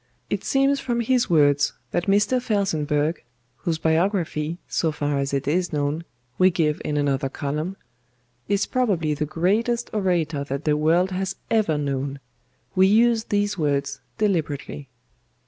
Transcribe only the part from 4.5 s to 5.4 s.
so far as